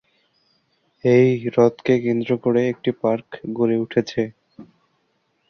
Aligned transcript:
এই 1.03 1.27
হ্রদকে 1.45 1.93
কেন্দ্র 2.05 2.31
করে 2.43 2.61
একটি 2.69 2.91
পার্ক 3.01 3.27
গড়ে 3.53 3.75
উঠেছে। 3.77 4.21